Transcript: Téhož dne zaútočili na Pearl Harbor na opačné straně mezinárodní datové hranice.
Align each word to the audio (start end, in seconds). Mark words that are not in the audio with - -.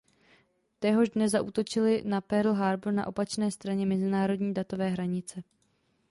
Téhož 0.79 1.09
dne 1.09 1.29
zaútočili 1.29 2.03
na 2.05 2.21
Pearl 2.21 2.53
Harbor 2.53 2.93
na 2.93 3.07
opačné 3.07 3.51
straně 3.51 3.85
mezinárodní 3.85 4.53
datové 4.53 4.89
hranice. 4.89 5.43